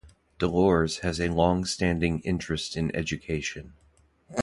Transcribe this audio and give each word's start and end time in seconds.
Delors 0.39 1.01
has 1.01 1.21
a 1.21 1.27
longstanding 1.29 2.21
interest 2.21 2.75
in 2.75 2.89
education. 2.95 3.73